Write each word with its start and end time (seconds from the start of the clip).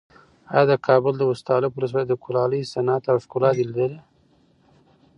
ایا 0.51 0.63
د 0.69 0.71
کابل 0.87 1.13
د 1.17 1.23
استالف 1.33 1.71
ولسوالۍ 1.73 2.05
د 2.09 2.13
کلالۍ 2.23 2.61
صنعت 2.73 3.03
او 3.11 3.17
ښکلا 3.23 3.49
دې 3.57 3.63
لیدلې؟ 3.69 3.99